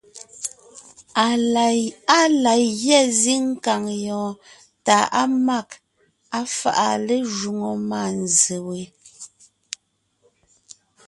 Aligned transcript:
Á 2.17 2.19
la 2.43 2.53
gyɛ́ 2.81 3.01
zíŋ 3.21 3.43
kàŋ 3.63 3.83
yɔɔn 4.05 4.33
tà 4.85 4.97
á 5.21 5.23
mâg, 5.45 5.67
á 6.37 6.39
fáʼa 6.57 6.87
lé 7.07 7.15
jwoŋo 7.37 7.71
mânzse 7.89 8.55
we, 8.67 8.79